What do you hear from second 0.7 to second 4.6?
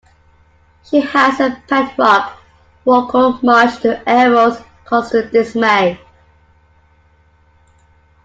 She has a pet rock, Rocco, much to Elmo's